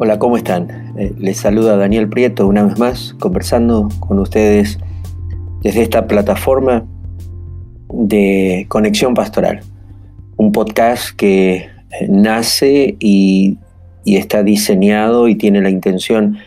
[0.00, 0.94] Hola, ¿cómo están?
[0.96, 4.78] Eh, les saluda Daniel Prieto una vez más, conversando con ustedes
[5.60, 6.86] desde esta plataforma
[7.88, 9.58] de Conexión Pastoral,
[10.36, 11.68] un podcast que eh,
[12.08, 13.58] nace y,
[14.04, 16.38] y está diseñado y tiene la intención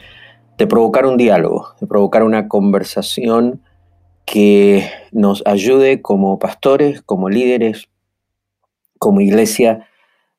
[0.57, 3.61] de provocar un diálogo, de provocar una conversación
[4.23, 7.89] que nos ayude como pastores, como líderes,
[8.97, 9.89] como iglesia,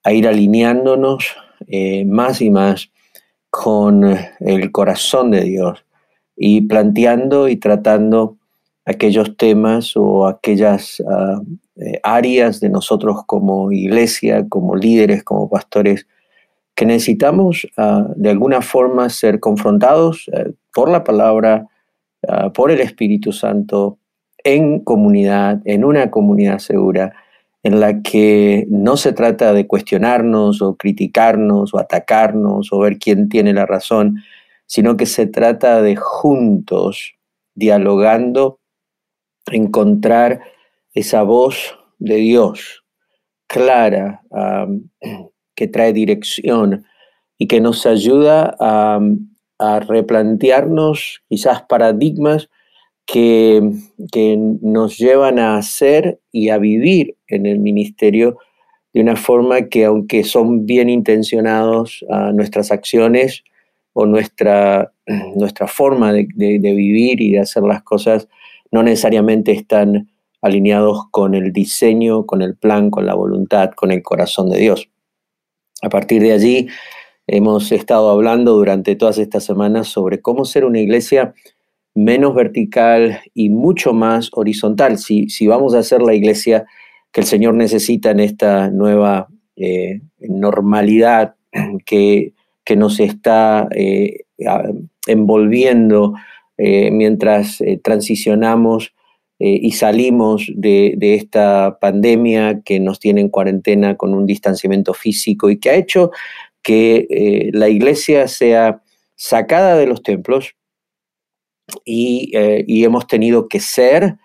[0.03, 1.37] a ir alineándonos
[1.67, 2.89] eh, más y más
[3.53, 5.85] con el corazón de Dios
[6.35, 8.39] y planteando y tratando
[8.87, 11.39] aquellos temas o aquellas ah,
[11.77, 16.07] eh, áreas de nosotros como iglesia, como líderes, como pastores,
[16.75, 21.67] que necesitamos ah, de alguna forma ser confrontados eh, por la palabra,
[22.27, 23.99] ah, por el Espíritu Santo,
[24.45, 27.13] en comunidad, en una comunidad segura,
[27.63, 33.29] en la que no se trata de cuestionarnos o criticarnos o atacarnos o ver quién
[33.29, 34.17] tiene la razón,
[34.67, 37.15] sino que se trata de juntos,
[37.55, 38.59] dialogando,
[39.51, 40.41] encontrar
[40.93, 42.85] esa voz de Dios
[43.47, 44.23] clara,
[45.55, 46.85] que trae dirección
[47.39, 48.99] y que nos ayuda a,
[49.59, 52.49] a replantearnos quizás paradigmas
[53.07, 53.61] que,
[54.63, 58.39] nos llevan a hacer y a vivir en el ministerio
[58.93, 63.43] de una forma que aunque son bien intencionados a nuestras acciones
[63.93, 64.93] o nuestra,
[65.37, 68.29] nuestra forma de, vivir y de hacer las cosas,
[68.71, 70.09] no necesariamente están
[70.41, 74.89] alineados con el diseño, con el plan, con la voluntad, con el corazón de Dios.
[75.83, 76.69] A partir de allí,
[77.27, 81.35] hemos estado hablando durante todas estas semanas sobre cómo ser una iglesia
[81.95, 84.99] menos vertical y mucho más horizontal.
[84.99, 86.67] Si, si vamos a hacer la iglesia
[87.13, 91.35] que el Señor necesita en esta nueva eh, normalidad
[91.87, 92.33] que,
[92.65, 94.25] que, nos está eh,
[95.07, 96.15] envolviendo
[96.57, 98.95] eh, mientras transicionamos
[99.45, 105.51] y salimos de, de, esta pandemia que nos tiene en cuarentena con un distanciamiento físico
[105.51, 106.13] y que ha hecho
[106.63, 108.83] que la iglesia sea
[109.17, 110.55] sacada de los templos,
[111.87, 114.17] eh, y, hemos tenido que ser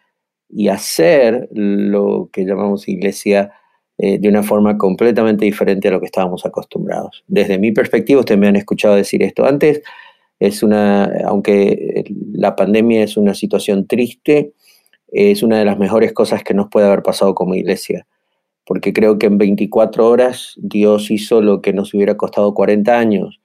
[0.49, 3.51] y hacer lo que llamamos iglesia
[3.97, 7.23] eh, de una forma completamente diferente a lo que estábamos acostumbrados.
[7.27, 9.81] Desde mi perspectiva, ustedes me han escuchado decir esto antes,
[10.39, 14.53] es una, aunque la pandemia es una situación triste,
[15.07, 18.05] es una de las mejores cosas que nos puede haber pasado como iglesia,
[18.65, 23.39] porque creo que en 24 horas Dios hizo lo que nos hubiera costado 40 años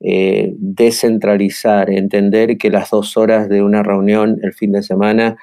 [0.00, 5.36] eh, descentralizar, entender que las dos horas de una reunión el fin de semana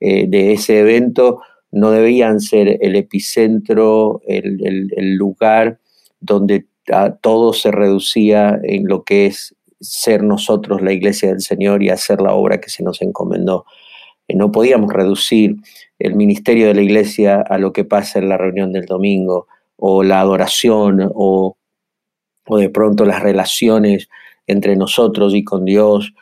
[0.00, 1.40] eh, de ese evento
[1.72, 5.78] no debían ser el epicentro, el, lugar
[6.20, 6.66] donde
[7.20, 12.20] todo se reducía en lo que es ser nosotros la iglesia del Señor y hacer
[12.20, 13.66] la obra que se nos encomendó.
[14.28, 15.56] Eh, no podíamos reducir
[15.98, 20.02] el ministerio de la iglesia a lo que pasa en la reunión del domingo o
[20.02, 21.56] la adoración o
[22.46, 24.08] o de pronto las relaciones
[24.46, 26.14] entre nosotros y con Dios,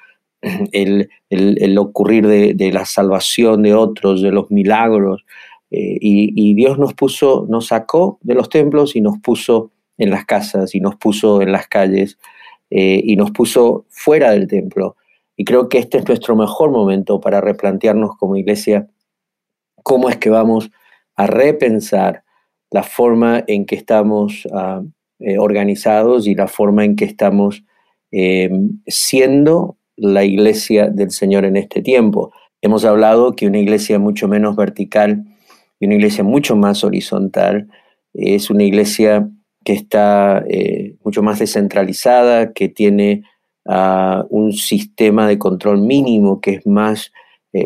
[0.72, 5.24] el, ocurrir de, la salvación de otros, de los milagros.
[5.70, 10.24] Eh, y, Dios nos puso, nos sacó de los templos y nos puso en las
[10.24, 12.18] casas y nos puso en las calles
[12.70, 14.96] eh, y nos puso fuera del templo.
[15.36, 18.88] Y creo que este es nuestro mejor momento para replantearnos como iglesia
[19.82, 20.70] cómo es que vamos
[21.16, 22.22] a repensar
[22.70, 24.82] la forma en que estamos ah,
[25.18, 27.64] eh, organizados y la forma en que estamos
[28.86, 32.32] siendo la iglesia del Señor en este tiempo.
[32.62, 35.24] Hemos hablado que una iglesia mucho menos vertical
[35.80, 37.68] y una iglesia mucho más horizontal
[38.12, 39.28] es una iglesia
[39.64, 43.22] que está eh, mucho más descentralizada, que tiene
[43.66, 47.12] ah, un sistema de control mínimo, que es más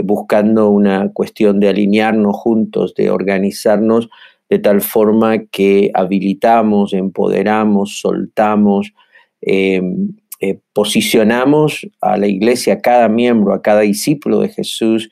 [0.05, 4.11] buscando una cuestión de alinearnos juntos, de organizarnos
[4.49, 8.93] de tal forma que habilitamos, empoderamos, soltamos,
[9.41, 15.11] em, eh, posicionamos a la iglesia, a cada miembro, a cada discípulo de Jesús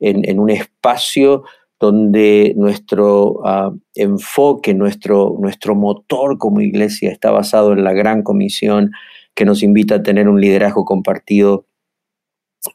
[0.00, 1.42] en, un espacio
[1.80, 8.92] donde nuestro ah, enfoque, nuestro, nuestro motor como iglesia está basado en la gran comisión
[9.34, 11.66] que nos invita a tener un liderazgo compartido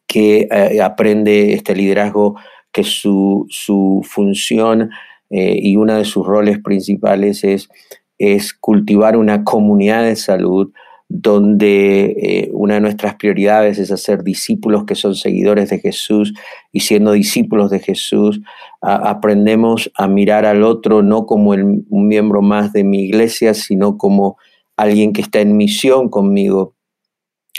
[0.08, 2.36] que eh, aprende este liderazgo
[2.72, 4.90] que su, su función
[5.30, 7.70] eh, y uno de sus roles principales es,
[8.18, 10.72] es cultivar una comunidad de salud
[11.16, 16.34] donde eh, una de nuestras prioridades es hacer discípulos que son seguidores de Jesús
[16.72, 18.42] y siendo discípulos de Jesús
[18.82, 24.38] aprendemos a mirar al otro no como un miembro más de mi iglesia, sino como
[24.76, 26.74] alguien que está en misión conmigo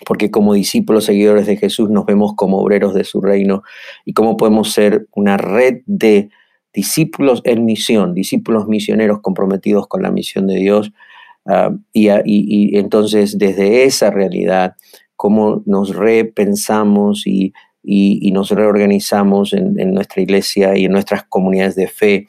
[0.04, 3.62] porque como discípulos seguidores de Jesús nos vemos como obreros de su reino
[4.04, 6.28] y cómo podemos ser una red de
[6.72, 10.92] discípulos en misión, discípulos misioneros comprometidos con la misión de Dios.
[11.46, 14.76] Ah, y, entonces desde esa realidad,
[15.16, 17.52] cómo nos repensamos y,
[18.32, 22.26] nos reorganizamos en, en nuestra iglesia y en nuestras comunidades de fe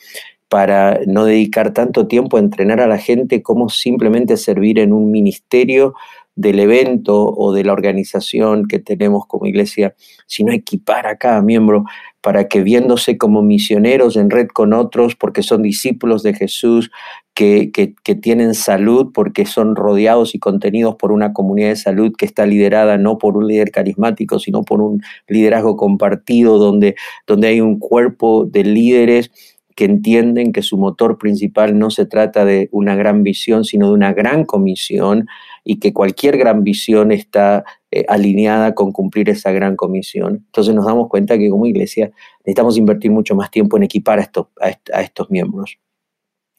[0.49, 5.11] para no dedicar tanto tiempo a entrenar a la gente como simplemente servir en un
[5.11, 5.95] ministerio
[6.35, 9.95] del evento o de la organización que tenemos como iglesia,
[10.27, 11.85] sino equipar a cada miembro
[12.21, 16.91] para que viéndose como misioneros en red con otros, porque son discípulos de Jesús,
[17.35, 22.45] que, tienen salud, porque son rodeados y contenidos por una comunidad de salud que está
[22.45, 26.95] liderada no por un líder carismático, sino por un liderazgo compartido, donde,
[27.27, 29.31] donde hay un cuerpo de líderes
[29.75, 33.93] que entienden que su motor principal no se trata de una gran visión, sino de
[33.93, 35.27] una gran comisión
[35.65, 40.45] y que cualquier gran visión está eh, alineada con cumplir esa gran comisión.
[40.45, 42.11] Entonces nos damos cuenta que como iglesia
[42.45, 44.31] necesitamos invertir mucho más tiempo en equipar a
[44.61, 45.77] a, estos miembros,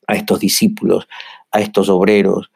[0.07, 1.09] a estos discípulos,
[1.53, 2.51] a estos obreros,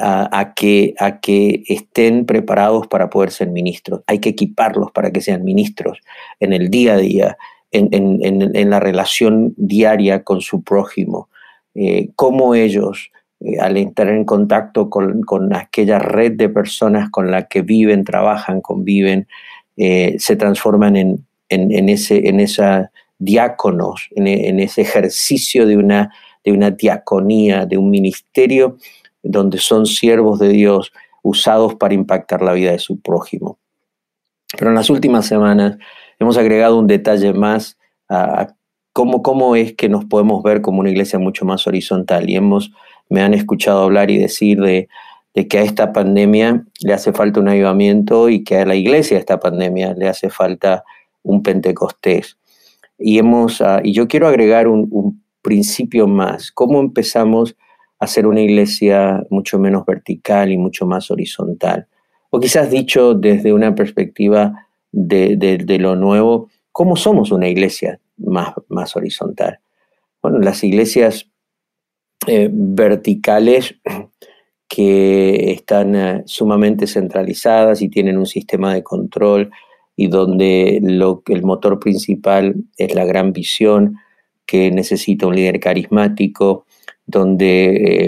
[0.00, 4.02] a, que, a que estén preparados para poder ser ministros.
[4.06, 5.98] Hay que equiparlos para que sean ministros
[6.40, 7.36] en el día a día,
[7.72, 11.28] en, la relación diaria con su prójimo,
[11.74, 13.10] eh, cómo ellos,
[13.40, 18.60] eh, al entrar en contacto con, aquella red de personas con la que viven, trabajan,
[18.60, 19.26] conviven,
[19.76, 22.90] eh, se transforman en, ese, en esa
[23.22, 26.12] diáconos, en, ese ejercicio de una,
[26.44, 28.76] de una diaconía, de un ministerio
[29.22, 30.92] donde son siervos de Dios
[31.22, 33.58] usados para impactar la vida de su prójimo.
[34.58, 35.78] Pero en las últimas semanas
[36.18, 37.78] hemos agregado un detalle más
[38.08, 38.54] a,
[38.92, 42.28] cómo, cómo es que nos podemos ver como una iglesia mucho más horizontal.
[42.28, 42.72] Y hemos,
[43.08, 44.88] me han escuchado hablar y decir de,
[45.48, 49.20] que a esta pandemia le hace falta un avivamiento y que a la iglesia a
[49.20, 50.84] esta pandemia le hace falta
[51.22, 52.36] un Pentecostés.
[53.02, 56.52] Y, hemos, ah, y yo quiero agregar un, principio más.
[56.52, 57.56] ¿Cómo empezamos
[57.98, 61.88] a ser una iglesia mucho menos vertical y mucho más horizontal?
[62.30, 68.94] O quizás dicho desde una perspectiva de, lo nuevo, ¿cómo somos una iglesia más, más
[68.94, 69.58] horizontal?
[70.22, 71.28] Bueno, las iglesias
[72.28, 73.74] eh, verticales
[74.68, 79.50] que están eh, sumamente centralizadas y tienen un sistema de control
[80.02, 83.98] y donde lo, el motor principal es la gran visión
[84.46, 86.66] que necesita un líder carismático,
[87.06, 88.06] donde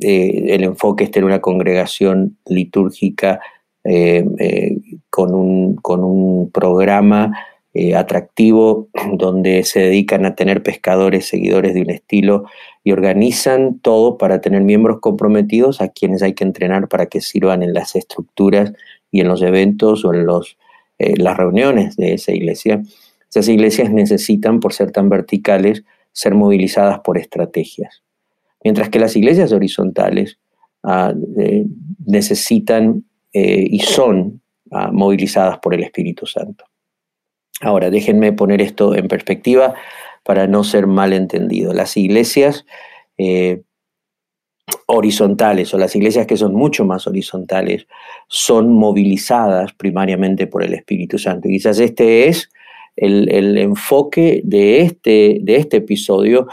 [0.00, 3.38] eh, el enfoque está en una congregación litúrgica
[3.84, 4.78] eh, eh,
[5.08, 7.30] con, un, con, un, programa
[7.74, 12.46] eh, atractivo donde se dedican a tener pescadores, seguidores de un estilo
[12.82, 17.62] y organizan todo para tener miembros comprometidos a quienes hay que entrenar para que sirvan
[17.62, 18.72] en las estructuras
[19.12, 20.58] y en los eventos o en los,
[20.98, 22.82] las reuniones de esa iglesia.
[23.28, 28.02] Esas iglesias necesitan, por ser tan verticales, ser movilizadas por estrategias.
[28.64, 30.38] Mientras que las iglesias horizontales
[30.82, 31.12] ah,
[32.06, 34.40] necesitan eh, y son
[34.70, 36.64] ah, movilizadas por el Espíritu Santo.
[37.60, 39.74] Ahora, déjenme poner esto en perspectiva
[40.24, 41.72] para no ser malentendido.
[41.72, 42.64] Las iglesias
[43.18, 43.62] eh,
[44.86, 47.86] horizontales o las iglesias que son mucho más horizontales
[48.28, 51.48] son movilizadas primariamente por el Espíritu Santo.
[51.48, 52.50] Y quizás este es
[52.96, 56.46] el, el enfoque de este, de este episodio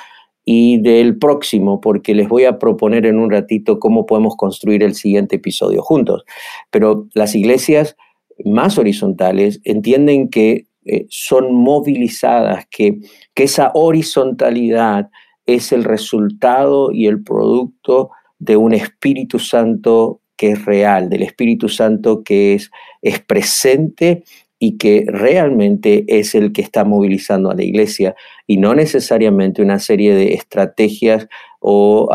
[0.45, 4.93] y del próximo, porque les voy a proponer en un ratito cómo podemos construir el
[4.93, 6.25] siguiente episodio juntos.
[6.69, 7.95] Pero las iglesias
[8.43, 12.99] más horizontales entienden que eh, son movilizadas, que,
[13.33, 15.09] que esa horizontalidad
[15.45, 21.69] es el resultado y el producto de un Espíritu Santo que es real, del Espíritu
[21.69, 22.71] Santo que es,
[23.01, 24.23] es presente
[24.59, 28.15] y que realmente es el que está movilizando a la iglesia
[28.47, 31.27] y no necesariamente una serie de estrategias
[31.59, 32.09] o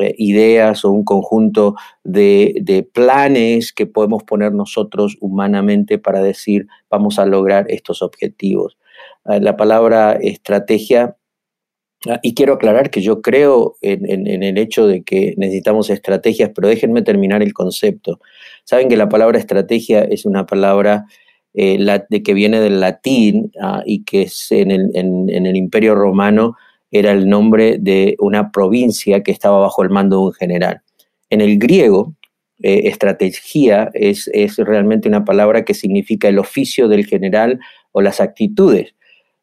[0.00, 7.20] eh, ideas o un conjunto de, planes que podemos poner nosotros humanamente para decir vamos
[7.20, 8.76] a lograr estos objetivos.
[9.24, 11.16] Ah, la palabra estrategia
[12.22, 17.02] y quiero aclarar que yo creo en, el hecho de que necesitamos estrategias, pero déjenme
[17.02, 18.20] terminar el concepto.
[18.64, 21.06] Saben que la palabra estrategia es una palabra
[21.54, 21.78] eh,
[22.08, 26.56] de que viene del latín ah, y que es en el, Imperio Romano
[26.90, 30.82] era el nombre de una provincia que estaba bajo el mando de un general.
[31.30, 32.14] En el griego,
[32.62, 37.58] eh, estrategia es, es realmente una palabra que significa el oficio del general
[37.92, 38.94] o las actitudes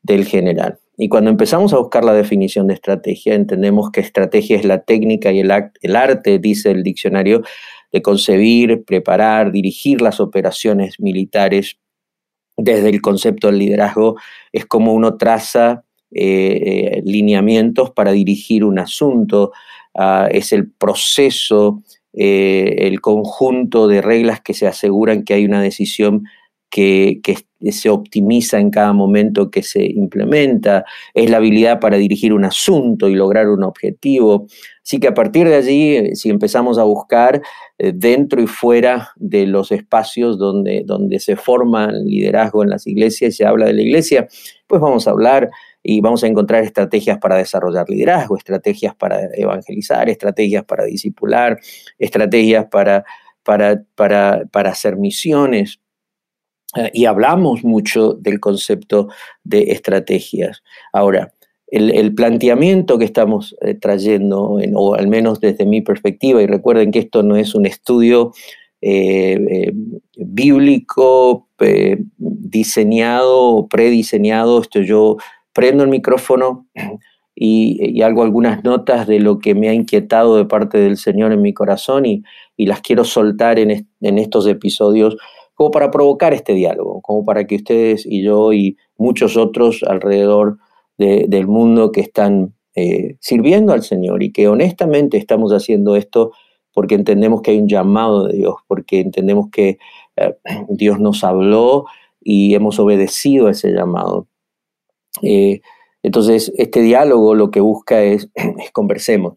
[0.02, 0.80] del general.
[0.98, 5.32] Y cuando empezamos a buscar la definición de estrategia, entendemos que estrategia es la técnica
[5.32, 7.44] y el, arte, dice el diccionario,
[7.92, 11.78] de concebir, preparar, dirigir las operaciones militares.
[12.58, 14.16] Desde el concepto del liderazgo,
[14.54, 19.52] es como uno traza eh, lineamientos para dirigir un asunto,
[19.94, 21.84] ah, es el proceso,
[22.14, 26.24] eh, el conjunto de reglas que se aseguran que hay una decisión
[26.70, 27.22] que,
[27.72, 33.10] se optimiza en cada momento que se implementa, es la habilidad para dirigir un asunto
[33.10, 34.46] y lograr un objetivo.
[34.84, 37.42] Así que a partir de allí, eh, si empezamos a buscar
[37.80, 42.86] eh, dentro y fuera de los espacios donde, donde se forma el liderazgo en las
[42.86, 44.28] iglesias y se habla de la iglesia,
[44.68, 45.50] pues vamos a hablar
[45.82, 51.60] y vamos a encontrar estrategias para desarrollar liderazgo, estrategias para evangelizar, estrategias para discipular,
[52.00, 53.06] estrategias para,
[53.44, 55.80] para, para, para hacer misiones.
[56.76, 59.08] Eh, y hablamos mucho del concepto
[59.44, 60.62] de estrategias.
[60.92, 61.34] Ahora,
[61.68, 67.00] el, planteamiento que estamos eh, trayendo, o al menos desde mi perspectiva, y recuerden que
[67.00, 68.32] esto no es un estudio
[68.82, 69.74] eh,
[70.16, 71.48] bíblico
[72.18, 75.18] diseñado o prediseñado, esto yo
[75.54, 76.68] prendo el micrófono
[77.34, 81.42] y, hago algunas notas de lo que me ha inquietado de parte del Señor en
[81.42, 82.24] mi corazón y,
[82.58, 85.18] las quiero soltar en estos episodios
[85.56, 90.58] como para provocar este diálogo, como para que ustedes y yo y muchos otros alrededor
[90.98, 96.32] del mundo que están eh, sirviendo al Señor y que honestamente estamos haciendo esto
[96.74, 99.78] porque entendemos que hay un llamado de Dios, porque entendemos que
[100.18, 100.36] eh,
[100.68, 101.86] Dios nos habló
[102.22, 104.28] y hemos obedecido a ese llamado.
[105.22, 105.62] Eh,
[106.04, 109.36] entonces, este diálogo lo que busca es, es conversemos.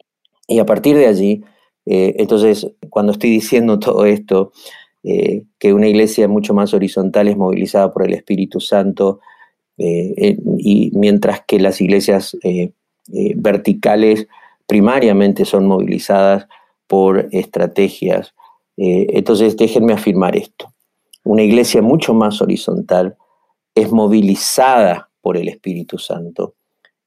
[0.48, 1.44] Y a partir de allí,
[1.90, 4.52] entonces, cuando estoy diciendo todo esto,
[5.10, 9.20] eh, que una iglesia mucho más horizontal es movilizada por el Espíritu Santo,
[9.78, 12.72] eh, y mientras que las iglesias eh,
[13.36, 14.28] verticales
[14.66, 16.46] primariamente son movilizadas
[16.86, 18.34] por estrategias.
[18.76, 20.74] entonces, déjenme afirmar esto.
[21.24, 23.16] Una iglesia mucho más horizontal
[23.74, 26.54] es movilizada por el Espíritu Santo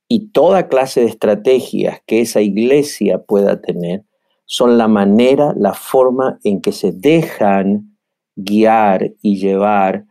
[0.07, 4.05] y toda clase de estrategias que esa iglesia pueda tener
[4.45, 7.90] son la manera, la forma en que se dejan
[8.43, 10.05] guiar y llevar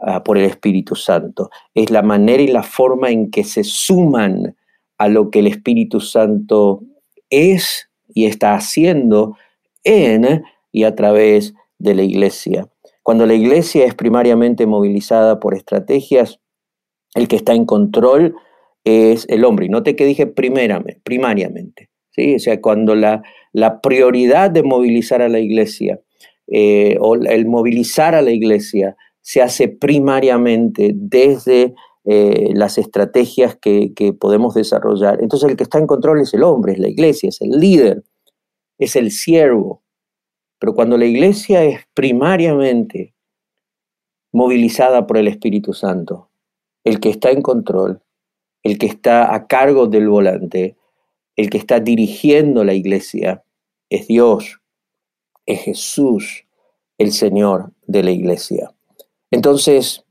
[0.00, 1.50] ah, por el Espíritu Santo.
[1.74, 4.56] Es la manera y la forma en que se suman
[4.98, 6.82] a lo que el Espíritu Santo
[7.30, 9.36] es y está haciendo
[9.84, 12.68] en y a través de la iglesia.
[13.02, 16.40] Cuando la iglesia es primariamente movilizada por estrategias,
[17.14, 18.34] el que está en control
[18.84, 19.66] es el hombre.
[19.66, 21.90] Y note que dije primariamente.
[22.18, 26.00] O sea, cuando la, la prioridad de movilizar a la iglesia
[26.48, 31.74] eh, o el movilizar a la iglesia se hace primariamente desde
[32.04, 35.18] eh, las estrategias que, que, podemos desarrollar.
[35.20, 38.04] Entonces el que está en control es el hombre, es la iglesia, es el líder,
[38.78, 39.82] es el siervo.
[40.58, 43.14] Pero cuando la iglesia es primariamente
[44.32, 46.30] movilizada por el Espíritu Santo,
[46.84, 48.02] el que está en control,
[48.62, 50.76] el que está a cargo del volante,
[51.34, 53.42] el que está dirigiendo la iglesia
[53.90, 54.60] es Dios,
[55.46, 56.44] es Jesús,
[56.98, 58.72] el Señor de la iglesia.
[59.30, 60.04] Entonces,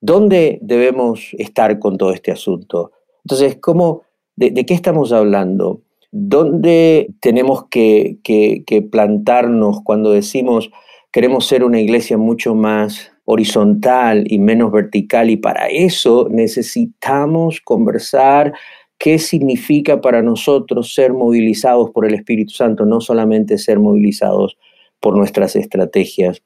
[0.00, 2.92] ¿dónde debemos estar con todo este asunto?
[3.24, 4.02] Entonces, ¿cómo,
[4.36, 5.82] de, qué estamos hablando?
[6.10, 10.70] ¿Dónde tenemos que, que plantarnos cuando decimos
[11.12, 15.30] queremos ser una iglesia mucho más horizontal y menos vertical?
[15.30, 18.54] Y para eso necesitamos conversar
[18.98, 24.56] qué significa para nosotros ser movilizados por el Espíritu Santo, no solamente ser movilizados
[25.00, 26.42] por nuestras estrategias.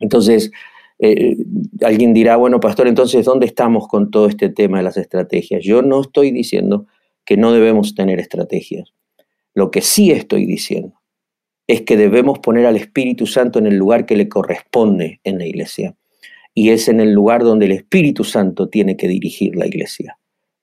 [0.00, 0.50] Entonces,
[0.98, 1.36] eh,
[1.82, 5.62] alguien dirá, bueno, pastor, entonces, ¿dónde estamos con todo este tema de las estrategias?
[5.62, 6.86] Yo no estoy diciendo
[7.24, 8.94] que no debemos tener estrategias.
[9.54, 11.00] Lo que sí estoy diciendo
[11.66, 15.46] es que debemos poner al Espíritu Santo en el lugar que le corresponde en la
[15.46, 15.96] iglesia.
[16.54, 20.18] Y es en el lugar donde el Espíritu Santo tiene que dirigir la iglesia,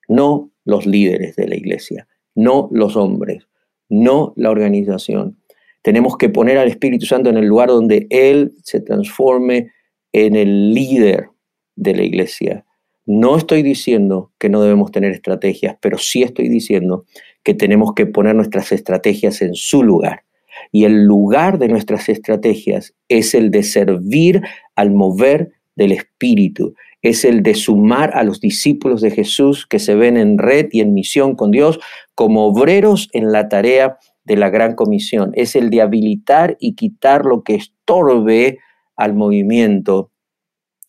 [0.07, 3.47] no los líderes de la iglesia, no los hombres,
[3.89, 5.37] no la organización.
[5.81, 9.71] Tenemos que poner al Espíritu Santo en el lugar donde Él se transforme
[10.13, 11.29] en el líder
[11.75, 12.65] de la iglesia.
[13.05, 17.05] No estoy diciendo que no debemos tener estrategias, pero sí estoy diciendo
[17.43, 20.23] que tenemos que poner nuestras estrategias en su lugar.
[20.71, 24.41] Y el lugar de nuestras estrategias es el de servir
[24.75, 29.93] al mover del Espíritu es el de sumar a los discípulos de Jesús que se
[29.93, 31.79] ven en red y en misión con Dios
[32.15, 35.31] como obreros en la tarea de la gran comisión.
[35.35, 38.59] Es el de habilitar y quitar lo que estorbe
[38.95, 40.11] al movimiento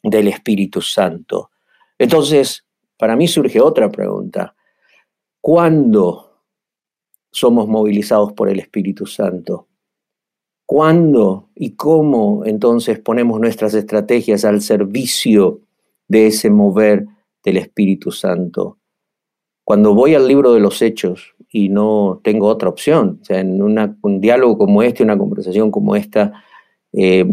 [0.05, 1.51] del Espíritu Santo.
[1.99, 2.65] Entonces,
[2.97, 4.55] para mí surge otra pregunta.
[5.41, 6.43] ¿Cuándo
[7.33, 9.67] somos movilizados por el Espíritu Santo?
[10.65, 15.64] ¿Cuándo y cómo entonces ponemos nuestras estrategias al servicio
[16.09, 17.07] de ese mover
[17.45, 18.79] del Espíritu Santo?
[19.65, 23.63] Cuando voy al libro de los hechos y no tengo otra opción, o sea, en
[23.63, 26.45] un diálogo como este, una conversación como esta,
[26.93, 27.27] eh,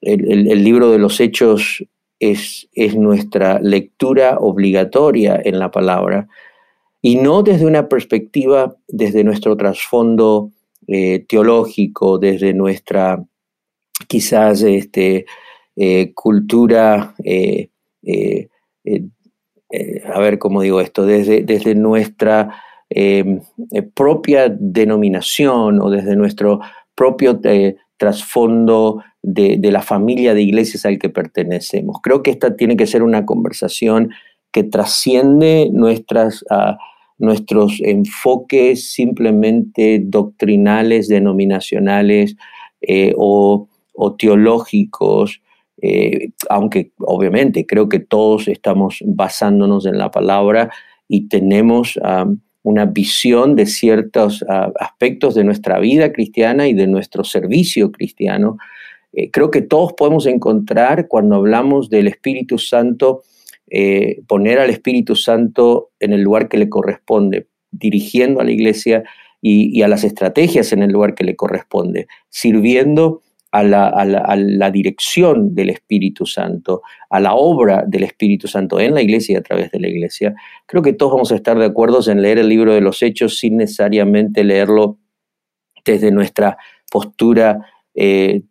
[0.00, 1.84] el, libro de los hechos
[2.18, 6.28] es, es nuestra lectura obligatoria en la palabra
[7.02, 10.50] y no desde una perspectiva, desde nuestro trasfondo
[10.86, 13.22] eh, teológico, desde nuestra
[14.08, 15.26] quizás este,
[15.76, 17.14] eh, cultura,
[20.14, 22.54] a ver cómo digo esto, desde, nuestra
[23.94, 26.60] propia denominación o desde nuestro
[26.94, 27.40] propio
[27.96, 31.98] trasfondo de, la familia de iglesias al que pertenecemos.
[32.02, 34.10] Creo que esta tiene que ser una conversación
[34.52, 36.44] que trasciende nuestras...
[37.16, 42.34] Nuestros enfoques simplemente doctrinales, denominacionales
[42.80, 43.68] eh, o,
[44.18, 45.40] teológicos,
[45.82, 50.70] eh, aunque obviamente creo que todos estamos basándonos en la palabra
[51.08, 51.98] y tenemos
[52.62, 54.44] una visión de ciertos
[54.80, 58.56] aspectos de nuestra vida cristiana y de nuestro servicio cristiano.
[59.12, 63.22] Eh, creo que todos podemos encontrar cuando hablamos del Espíritu Santo
[63.70, 69.04] eh, poner al Espíritu Santo en el lugar que le corresponde, dirigiendo a la iglesia
[69.40, 73.22] y, a las estrategias en el lugar que le corresponde, sirviendo
[73.54, 79.34] a la, dirección del Espíritu Santo, a la obra del Espíritu Santo en la iglesia
[79.34, 80.34] y a través de la iglesia.
[80.66, 83.38] Creo que todos vamos a estar de acuerdo en leer el libro de los Hechos
[83.38, 84.98] sin necesariamente leerlo
[85.84, 86.58] desde nuestra
[86.90, 87.60] postura
[87.94, 88.42] eh,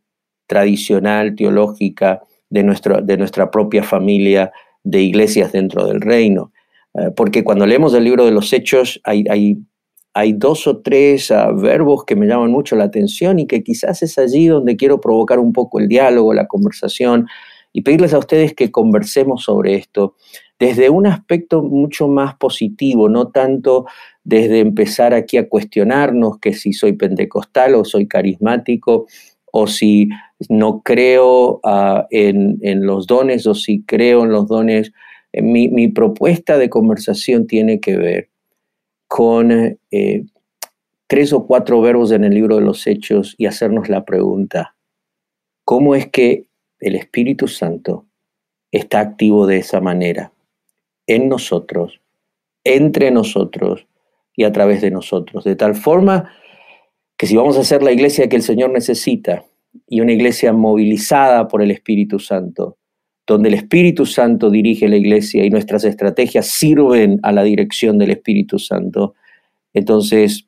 [0.47, 2.63] tradicional, teológica, de,
[3.03, 6.53] de nuestra propia familia de iglesias dentro del reino.
[6.93, 9.57] Eh, porque cuando leemos el libro de los Hechos hay, hay,
[10.13, 14.03] hay dos o tres ah, verbos que me llaman mucho la atención y que quizás
[14.03, 17.27] es allí donde quiero provocar un poco el diálogo, la conversación
[17.71, 20.15] y pedirles a ustedes que conversemos sobre esto
[20.59, 23.85] desde un aspecto mucho más positivo, no tanto
[24.23, 29.07] desde empezar aquí a cuestionarnos que si soy pentecostal o soy carismático
[29.51, 30.09] o si
[30.49, 34.91] no creo ah, en, los dones o si creo en los dones.
[35.33, 38.29] Eh, mi, propuesta de conversación tiene que ver
[39.15, 39.51] con
[39.91, 40.25] eh,
[41.05, 44.75] tres o cuatro verbos en el libro de los Hechos y hacernos la pregunta,
[45.63, 46.47] ¿cómo es que
[46.79, 48.07] el Espíritu Santo
[48.71, 50.31] está activo de esa manera
[51.05, 52.01] en nosotros,
[52.63, 53.85] entre nosotros
[54.35, 55.43] y a través de nosotros?
[55.43, 56.31] De tal forma
[57.15, 59.45] que si vamos a ser la iglesia que el Señor necesita
[59.87, 62.77] y una iglesia movilizada por el Espíritu Santo,
[63.25, 68.11] donde el Espíritu Santo dirige la iglesia y nuestras estrategias sirven a la dirección del
[68.11, 69.15] Espíritu Santo,
[69.73, 70.45] entonces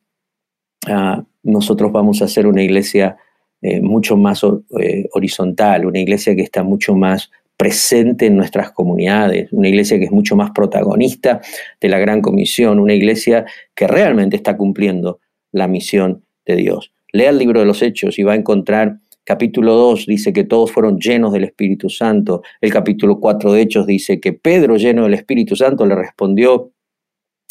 [0.87, 3.17] ah, nosotros vamos a ser una iglesia
[3.61, 4.43] eh, mucho más
[4.79, 10.05] eh, horizontal, una iglesia que está mucho más presente en nuestras comunidades, una iglesia que
[10.05, 11.41] es mucho más protagonista
[11.79, 15.19] de la gran comisión, una iglesia que realmente está cumpliendo
[15.51, 16.91] la misión de Dios.
[17.13, 20.71] Lea el libro de los Hechos y va a encontrar capítulo 2 dice que todos
[20.71, 22.43] fueron llenos del Espíritu Santo.
[22.61, 26.71] El capítulo 4 de Hechos dice que Pedro, lleno del Espíritu Santo, le respondió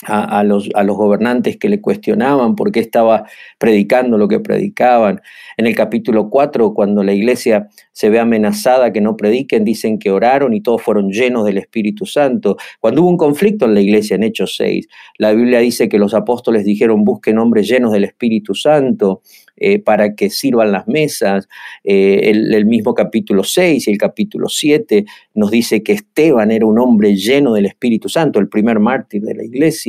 [0.07, 3.25] a, los, a, los, gobernantes que le cuestionaban por qué estaba
[3.59, 5.21] predicando lo que predicaban.
[5.57, 10.11] En el capítulo 4, cuando la iglesia se ve amenazada que no prediquen, dicen que
[10.11, 12.57] oraron y todos fueron llenos del Espíritu Santo.
[12.81, 16.13] Cuando hubo un conflicto en la iglesia, en Hechos 6, la Biblia dice que los
[16.13, 19.23] apóstoles dijeron busquen hombres llenos del Espíritu Santo.
[19.57, 21.49] Eh, para que sirvan las mesas.
[21.85, 25.05] Eh, el, mismo capítulo 6 y el capítulo 7
[25.35, 29.35] nos dice que Esteban era un hombre lleno del Espíritu Santo, el primer mártir de
[29.35, 29.84] la iglesia.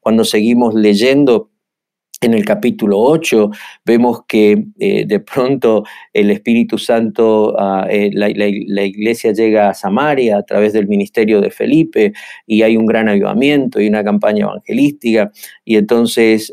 [0.00, 1.50] Cuando seguimos leyendo
[2.20, 3.50] en el capítulo 8
[3.84, 10.42] vemos que eh, de pronto el Espíritu Santo, ah, la, iglesia llega a Samaria a
[10.42, 12.12] través del ministerio de Felipe
[12.44, 15.30] y hay un gran avivamiento y una campaña evangelística.
[15.64, 16.52] Y entonces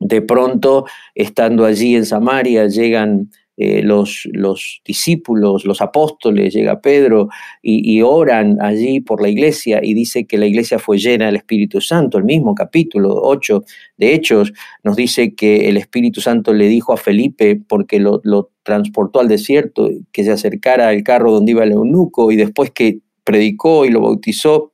[0.00, 7.28] de pronto, estando allí en Samaria, llegan eh, los, los, discípulos, los apóstoles, llega Pedro
[7.60, 11.80] y, oran allí por la iglesia y dice que la iglesia fue llena del Espíritu
[11.80, 12.18] Santo.
[12.18, 13.64] El mismo capítulo 8
[13.96, 14.52] de Hechos
[14.84, 19.26] nos dice que el Espíritu Santo le dijo a Felipe, porque lo, lo transportó al
[19.26, 23.90] desierto, que se acercara al carro donde iba el eunuco y después que predicó y
[23.90, 24.72] lo bautizó,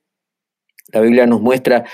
[0.92, 1.84] la Biblia nos muestra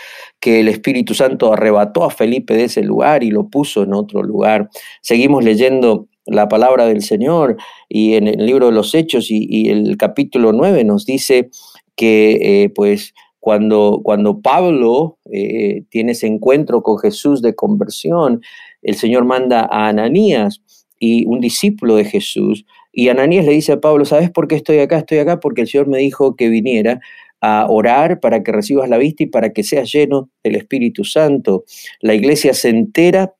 [0.40, 4.22] que el Espíritu Santo arrebató a Felipe de ese lugar y lo puso en otro
[4.24, 4.68] lugar.
[5.00, 7.56] Seguimos leyendo la palabra del Señor
[7.88, 11.50] y en el libro de los Hechos y, el capítulo 9 nos dice
[11.96, 18.42] que eh, pues cuando, cuando Pablo eh, tiene ese encuentro con Jesús de conversión,
[18.82, 20.62] el Señor manda a Ananías
[21.00, 22.64] y un discípulo de Jesús.
[22.92, 24.98] Y Ananías le dice a Pablo, ¿sabes por qué estoy acá?
[24.98, 27.00] Estoy acá porque el Señor me dijo que viniera
[27.40, 31.64] a orar para que recibas la vista y para que seas lleno del Espíritu Santo.
[32.00, 33.34] La iglesia se entera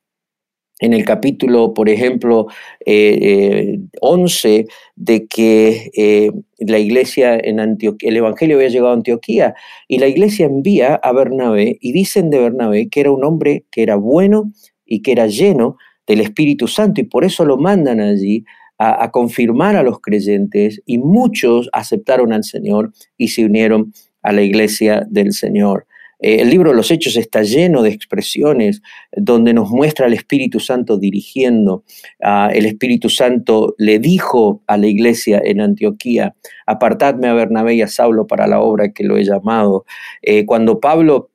[0.81, 2.47] en el capítulo, por ejemplo,
[2.85, 4.65] 11, eh, eh,
[4.95, 9.53] de que eh, la iglesia en Antioquía, el Evangelio había llegado a Antioquía,
[9.87, 13.83] y la iglesia envía a Bernabé, y dicen de Bernabé que era un hombre que
[13.83, 14.51] era bueno
[14.83, 18.43] y que era lleno del Espíritu Santo, y por eso lo mandan allí
[18.79, 24.41] a, confirmar a los creyentes, y muchos aceptaron al Señor y se unieron a la
[24.41, 25.85] iglesia del Señor.
[26.21, 28.81] Eh, el libro de los Hechos está lleno de expresiones
[29.11, 31.83] donde nos muestra al Espíritu Santo dirigiendo.
[32.23, 37.81] Ah, el Espíritu Santo le dijo a la iglesia en Antioquía, apartadme a Bernabé y
[37.81, 39.85] a Saulo para la obra que lo he llamado.
[40.21, 41.30] Eh, cuando Pablo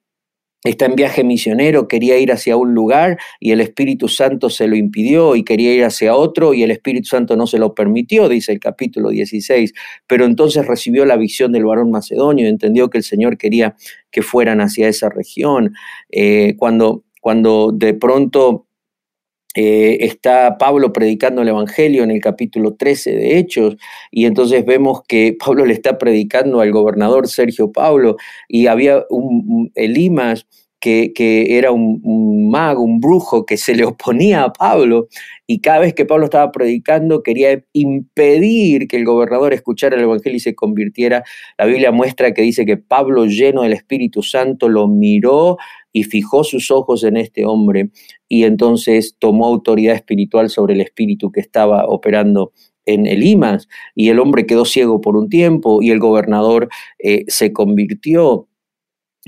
[0.65, 4.77] está en viaje misionero, quería ir hacia un lugar y el Espíritu Santo se lo
[4.77, 8.53] impidió y quería ir hacia otro y el Espíritu Santo no se lo permitió, dice
[8.53, 9.73] el capítulo 16,
[10.07, 13.77] pero entonces recibió la visión del varón macedonio y entendió que el Señor quería
[14.11, 15.75] que fueran hacia esa región.
[16.11, 18.66] Eh, cuando, cuando de pronto
[19.57, 23.77] eh, está Pablo predicando el Evangelio en el capítulo 13 de Hechos,
[24.11, 28.17] y entonces vemos que Pablo le está predicando al gobernador Sergio Pablo,
[28.49, 30.47] y había un, Elimas
[31.15, 35.09] que, era un, mago, un brujo que se le oponía a Pablo,
[35.47, 40.37] y cada vez que Pablo estaba predicando quería impedir que el gobernador escuchara el Evangelio
[40.37, 41.25] y se convirtiera.
[41.59, 45.57] La Biblia muestra que dice que Pablo, lleno del Espíritu Santo, lo miró
[45.93, 47.91] y fijó sus ojos en este hombre
[48.29, 52.53] y entonces tomó autoridad espiritual sobre el espíritu que estaba operando
[52.85, 56.69] en el IMAS y el hombre quedó ciego por un tiempo y el gobernador
[56.99, 58.49] eh, se convirtió.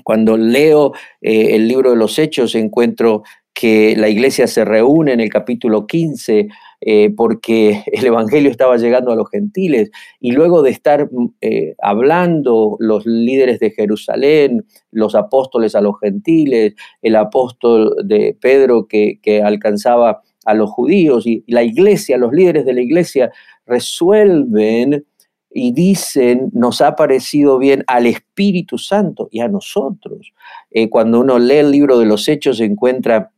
[0.08, 5.20] Cuando leo eh, el libro de los Hechos encuentro que la iglesia se reúne en
[5.20, 6.48] el capítulo 15
[6.80, 9.90] eh, porque el Evangelio estaba llegando a los gentiles.
[10.18, 16.00] Y luego de estar mm, eh, hablando los líderes de Jerusalén, los apóstoles a los
[16.00, 22.64] gentiles, el apóstol de Pedro que, alcanzaba a los judíos y la iglesia, los líderes
[22.64, 23.30] de la iglesia
[23.66, 25.04] resuelven
[25.50, 30.32] y dicen, nos ha parecido bien al Espíritu Santo y a nosotros.
[30.70, 33.32] Eh, cuando uno lee el libro de los Hechos se encuentra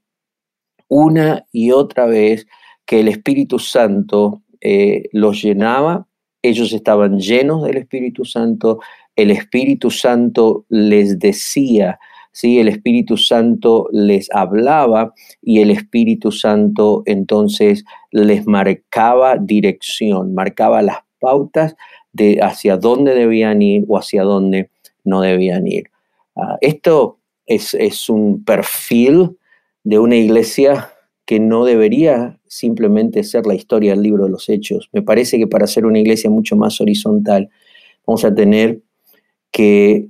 [0.88, 2.46] una y otra vez
[2.84, 6.06] que el Espíritu Santo eh, los llenaba,
[6.42, 8.80] ellos estaban llenos del Espíritu Santo,
[9.14, 11.98] el Espíritu Santo les decía,
[12.32, 12.58] ¿sí?
[12.58, 20.98] el Espíritu Santo les hablaba y el Espíritu Santo entonces les marcaba dirección, marcaba las
[21.20, 21.76] pautas
[22.12, 24.70] de hacia dónde debían ir o hacia dónde
[25.04, 25.90] no debían ir.
[26.36, 29.36] Ah, esto es, es un perfil
[29.84, 30.90] de una iglesia
[31.24, 34.88] que no debería simplemente ser la historia del libro de los hechos.
[34.92, 37.48] Me parece que para ser una iglesia mucho más horizontal
[38.04, 38.82] vamos a tener
[39.52, 40.08] que,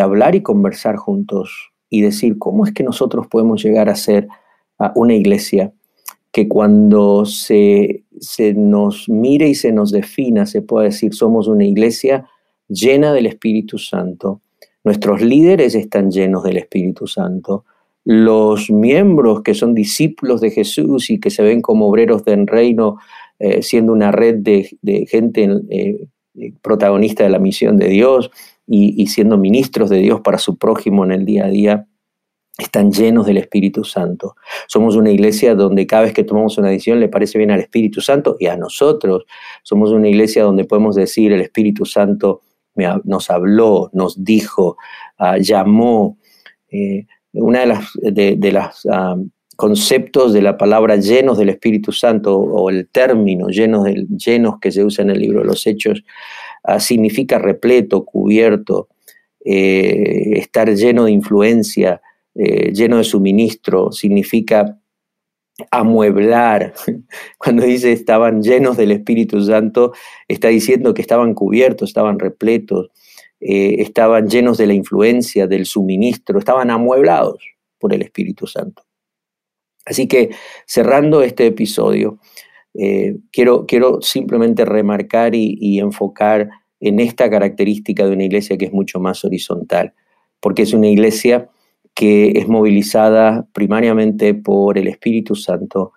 [0.00, 4.28] hablar y conversar juntos y decir cómo es que nosotros podemos llegar a ser
[4.94, 5.72] una iglesia
[6.36, 11.64] que cuando se, se nos mire y se nos defina, se pueda decir, somos una
[11.64, 12.28] iglesia
[12.68, 14.42] llena del Espíritu Santo.
[14.84, 17.64] Nuestros líderes están llenos del Espíritu Santo
[18.04, 22.98] los miembros que son discípulos de Jesús y que se ven como obreros del reino,
[23.38, 26.06] eh, siendo una red de, gente eh,
[26.60, 28.30] protagonista de la misión de Dios
[28.66, 31.86] y, siendo ministros de Dios para su prójimo en el día a día,
[32.58, 34.36] están llenos del Espíritu Santo.
[34.66, 38.00] Somos una iglesia donde cada vez que tomamos una decisión le parece bien al Espíritu
[38.00, 39.26] Santo y a nosotros.
[39.62, 42.40] Somos una iglesia donde podemos decir el Espíritu Santo
[43.04, 44.76] nos habló, nos dijo,
[45.18, 46.18] ah, llamó.
[46.70, 48.86] Eh, una de las, de, las
[49.56, 54.84] conceptos de la palabra llenos del Espíritu Santo o el término llenos, llenos que se
[54.84, 56.02] usa en el libro de los Hechos
[56.64, 58.88] ah, significa repleto, cubierto,
[59.44, 62.00] eh, estar lleno de influencia,
[62.38, 64.78] eh, lleno de suministro, significa
[65.70, 66.74] amueblar.
[67.38, 69.92] Cuando dice estaban llenos del Espíritu Santo,
[70.28, 72.90] está diciendo que estaban cubiertos, estaban repletos.
[73.40, 77.38] Eh, estaban llenos de la influencia, del suministro, estaban amueblados
[77.78, 78.82] por el Espíritu Santo.
[79.84, 80.30] Así que
[80.66, 82.18] cerrando este episodio,
[82.74, 86.48] eh, quiero, quiero, simplemente remarcar y, enfocar
[86.80, 89.94] en esta característica de una iglesia que es mucho más horizontal,
[90.40, 91.48] porque es una iglesia
[91.96, 95.94] que es movilizada primariamente por el Espíritu Santo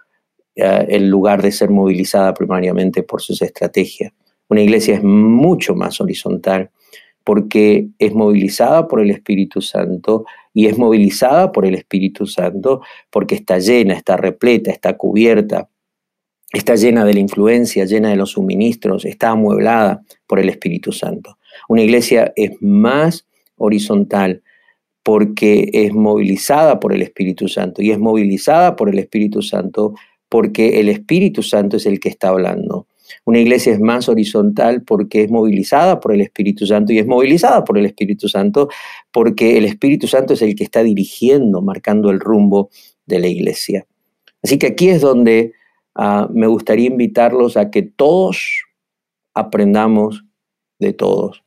[0.55, 4.13] eh, en lugar de ser movilizada primariamente por sus estrategias.
[4.47, 6.71] Una iglesia es mucho más horizontal
[7.25, 13.35] porque es movilizada por el Espíritu Santo y es movilizada por el Espíritu Santo porque
[13.35, 15.67] está llena, está repleta, está cubierta,
[16.53, 21.37] está llena de la influencia, llena de los suministros, está amueblada por el Espíritu Santo.
[21.67, 24.43] Una iglesia es más horizontal
[25.03, 29.93] porque es movilizada por el Espíritu Santo y es movilizada por el Espíritu Santo
[30.29, 32.87] porque el Espíritu Santo es el que está hablando.
[33.25, 37.63] Una iglesia es más horizontal porque es movilizada por el Espíritu Santo y es movilizada
[37.63, 38.69] por el Espíritu Santo
[39.11, 42.69] porque el Espíritu Santo es el que está dirigiendo, marcando el rumbo
[43.05, 43.87] de la iglesia.
[44.43, 45.53] Así que aquí es donde
[45.95, 48.63] ah, me gustaría invitarlos a que todos
[49.33, 50.23] aprendamos
[50.79, 51.43] de todos.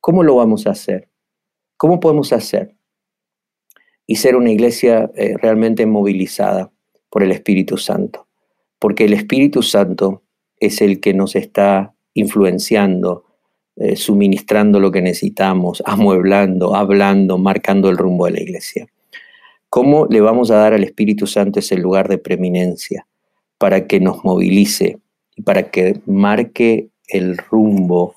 [0.00, 1.08] ¿Cómo lo vamos a hacer?
[1.76, 2.74] ¿Cómo podemos hacer?
[4.06, 6.70] Y ser una iglesia eh, realmente movilizada
[7.08, 8.26] por el Espíritu Santo.
[8.78, 10.22] Porque el Espíritu Santo
[10.58, 13.24] es el que nos está influenciando,
[13.76, 18.86] eh, suministrando lo que necesitamos, amueblando, hablando, marcando el rumbo de la iglesia.
[19.68, 23.06] ¿Cómo le vamos a dar al Espíritu Santo ese lugar de preeminencia
[23.56, 24.98] para que nos movilice
[25.34, 28.14] y para que marque el rumbo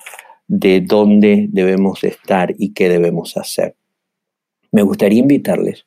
[0.48, 3.74] de dónde debemos estar y qué debemos hacer?
[4.72, 5.86] Me gustaría invitarles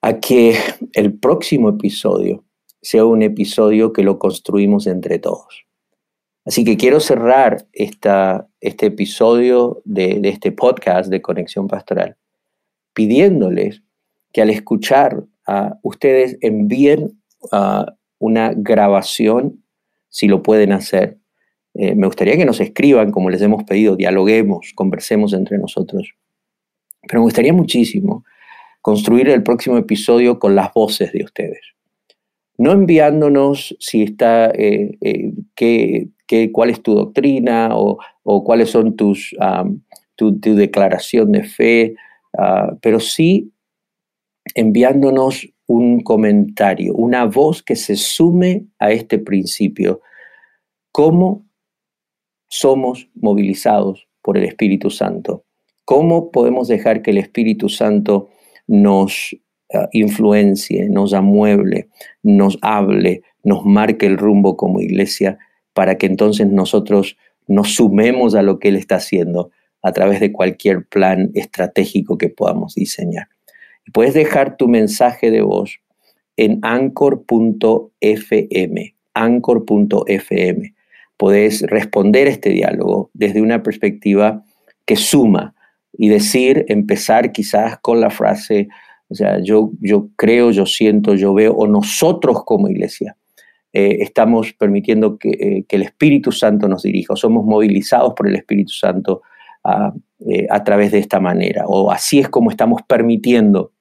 [0.00, 0.56] a que
[0.92, 2.44] el próximo episodio
[2.80, 5.66] sea un episodio que lo construimos entre todos.
[6.44, 12.16] Así que quiero cerrar esta, este episodio de, este podcast de Conexión Pastoral
[12.94, 13.82] pidiéndoles
[14.32, 17.20] que al escuchar a ustedes envíen
[18.18, 19.62] una grabación,
[20.08, 21.18] si lo pueden hacer.
[21.74, 26.14] Eh, me gustaría que nos escriban, como les hemos pedido, dialoguemos, conversemos entre nosotros.
[27.08, 28.24] Pero me gustaría muchísimo
[28.82, 31.60] construir el próximo episodio con las voces de ustedes
[32.58, 37.98] no enviándonos si está, eh, eh, cuál es tu doctrina o,
[38.44, 39.34] cuáles son tus,
[40.16, 41.94] tu, declaración de fe,
[42.36, 43.52] ah, pero sí
[44.54, 50.00] enviándonos un comentario, una voz que se sume a este principio.
[50.90, 51.46] ¿Cómo
[52.48, 55.44] somos movilizados por el Espíritu Santo?
[55.88, 58.28] ¿Cómo podemos dejar que el Espíritu Santo
[58.66, 59.34] nos
[59.70, 61.88] eh, influencie, nos amueble,
[62.22, 65.38] nos hable, nos marque el rumbo como iglesia,
[65.72, 69.50] para que entonces nosotros nos sumemos a lo que Él está haciendo
[69.82, 73.28] a través de cualquier plan estratégico que podamos diseñar.
[73.94, 75.80] puedes dejar tu mensaje de voz
[76.36, 77.94] en anchor.fm,
[79.14, 80.74] anchor.fm.
[81.16, 84.44] Puedes responder este diálogo desde una perspectiva
[84.84, 85.54] que suma
[85.92, 88.68] y decir, empezar quizás con la frase,
[89.08, 93.16] o sea, yo, yo creo, yo siento, yo veo, o nosotros como iglesia
[93.72, 98.28] eh, estamos permitiendo que, eh, que, el Espíritu Santo nos dirija, o somos movilizados por
[98.28, 99.22] el Espíritu Santo
[99.64, 99.92] a,
[100.26, 103.72] eh, a través de esta manera, o así es como estamos permitiendo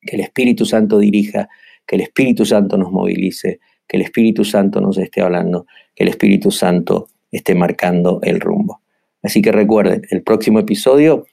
[0.00, 1.48] que el Espíritu Santo dirija,
[1.86, 6.10] que el Espíritu Santo nos movilice, que el Espíritu Santo nos esté hablando, que el
[6.10, 8.80] Espíritu Santo esté marcando el rumbo.
[9.22, 11.26] Así que recuerden, el próximo episodio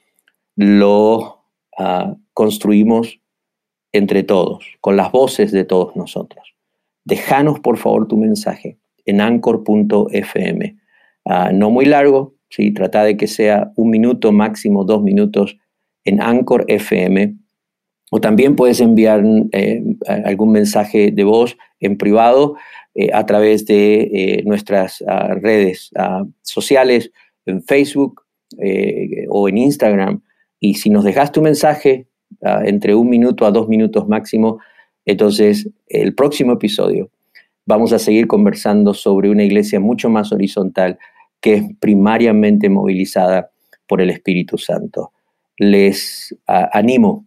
[0.56, 1.44] lo
[1.78, 3.20] uh, construimos
[3.92, 6.54] entre todos, con las voces de todos nosotros.
[7.04, 10.76] Déjanos por favor tu mensaje en anchor.fm.
[11.24, 12.72] Ah, no muy largo, ¿sí?
[12.72, 15.58] trata de que sea un minuto, máximo dos minutos
[16.04, 17.36] en Anchor FM.
[18.10, 19.82] O también puedes enviar eh,
[20.24, 22.56] algún mensaje de voz en privado
[22.94, 27.10] eh, a través de eh, nuestras ah, redes ah, sociales,
[27.46, 28.22] en Facebook
[29.28, 30.22] o en Instagram.
[30.66, 32.06] Y si nos dejas tu mensaje,
[32.40, 34.60] entre un minuto a dos minutos máximo.
[35.04, 37.10] Entonces, el próximo episodio
[37.66, 40.98] vamos a seguir conversando sobre una iglesia mucho más horizontal
[41.42, 43.50] que es primariamente movilizada
[43.86, 45.12] por el Espíritu Santo.
[45.58, 47.26] Les animo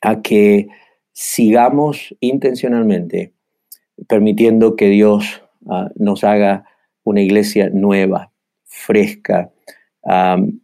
[0.00, 0.68] a que
[1.12, 3.34] sigamos intencionalmente
[4.08, 5.42] permitiendo que Dios
[5.94, 6.64] nos haga
[7.04, 8.32] una iglesia nueva,
[8.64, 9.50] fresca,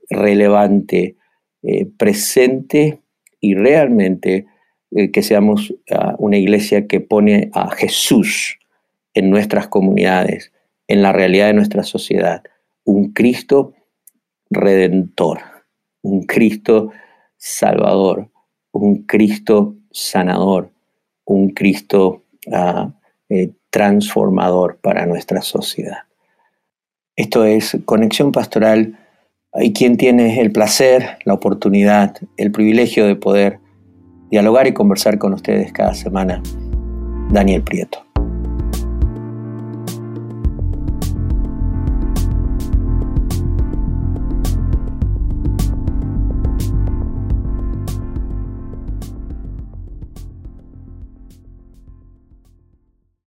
[0.08, 1.16] relevante,
[1.62, 3.00] eh, presente
[3.40, 4.46] y realmente
[4.90, 8.58] eh, que seamos ah, una iglesia que pone a Jesús
[9.14, 10.52] en nuestras comunidades,
[10.88, 12.42] en la realidad de nuestra sociedad,
[12.84, 13.74] un Cristo
[14.50, 15.40] redentor,
[16.02, 16.90] un Cristo
[17.36, 18.28] salvador,
[18.72, 20.70] un Cristo sanador,
[21.24, 22.92] un Cristo ah,
[23.28, 26.00] eh, transformador para nuestra sociedad.
[27.16, 28.98] Esto es Conexión Pastoral
[29.52, 33.60] hay quien tiene el placer, la oportunidad, el privilegio de poder
[34.30, 36.42] dialogar y conversar con ustedes cada semana.
[37.30, 38.11] Daniel Prieto.